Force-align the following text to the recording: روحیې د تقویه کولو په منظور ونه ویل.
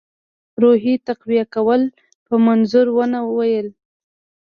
روحیې 0.61 0.95
د 0.99 1.03
تقویه 1.07 1.45
کولو 1.53 1.93
په 2.25 2.35
منظور 2.45 2.87
ونه 2.95 3.19
ویل. 3.35 3.67